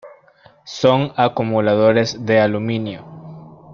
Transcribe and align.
Son 0.65 1.13
acumuladores 1.15 2.25
de 2.25 2.39
aluminio. 2.41 3.05